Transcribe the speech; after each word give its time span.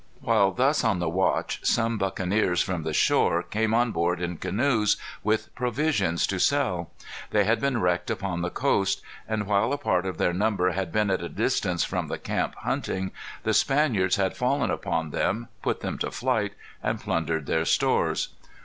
While 0.19 0.49
thus 0.51 0.83
on 0.83 0.97
the 0.97 1.07
watch, 1.09 1.59
some 1.63 1.99
buccaneers, 1.99 2.63
from 2.63 2.81
the 2.81 2.91
shore, 2.91 3.43
came 3.43 3.71
on 3.71 3.91
board 3.91 4.19
in 4.19 4.37
canoes, 4.37 4.97
with 5.23 5.53
provisions 5.53 6.25
to 6.25 6.39
sell. 6.39 6.89
They 7.29 7.43
had 7.43 7.61
been 7.61 7.79
wrecked 7.79 8.09
upon 8.09 8.41
the 8.41 8.49
coast; 8.49 9.03
and 9.27 9.45
while 9.45 9.71
a 9.71 9.77
part 9.77 10.07
of 10.07 10.17
their 10.17 10.33
number 10.33 10.71
had 10.71 10.91
been 10.91 11.11
at 11.11 11.21
a 11.21 11.29
distance 11.29 11.83
from 11.83 12.07
the 12.07 12.17
camp 12.17 12.55
hunting, 12.61 13.11
the 13.43 13.53
Spaniards 13.53 14.15
had 14.15 14.35
fallen 14.35 14.71
upon 14.71 15.11
them, 15.11 15.49
put 15.61 15.81
them 15.81 15.99
to 15.99 16.09
flight, 16.09 16.53
and 16.81 16.99
plundered 16.99 17.45
their 17.45 17.63
stores. 17.65 18.29